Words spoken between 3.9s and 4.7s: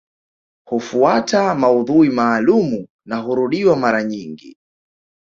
nyingi